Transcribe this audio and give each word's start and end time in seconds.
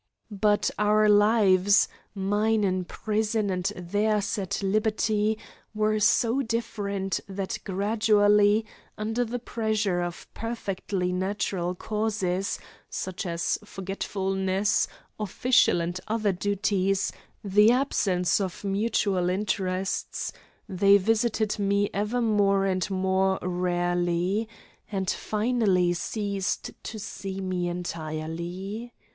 But 0.31 0.71
our 0.79 1.07
lives, 1.07 1.87
mine 2.15 2.63
in 2.63 2.85
prison 2.85 3.51
and 3.51 3.65
theirs 3.75 4.35
at 4.39 4.63
liberty, 4.63 5.37
were 5.75 5.99
so 5.99 6.41
different 6.41 7.19
that 7.29 7.59
gradually 7.65 8.65
under 8.97 9.23
the 9.23 9.37
pressure 9.37 10.01
of 10.01 10.25
perfectly 10.33 11.11
natural 11.13 11.75
causes, 11.75 12.57
such 12.89 13.27
as 13.27 13.59
forgetfulness, 13.63 14.87
official 15.19 15.81
and 15.81 15.99
other 16.07 16.31
duties, 16.31 17.11
the 17.43 17.69
absence 17.69 18.41
of 18.41 18.63
mutual 18.63 19.29
interests, 19.29 20.33
they 20.67 20.97
visited 20.97 21.59
me 21.59 21.91
ever 21.93 22.21
more 22.21 22.65
and 22.65 22.89
more 22.89 23.37
rarely, 23.43 24.49
and 24.91 25.11
finally 25.11 25.93
ceased 25.93 26.71
to 26.81 26.97
see 26.97 27.39
me 27.39 27.67
entirely. 27.69 28.91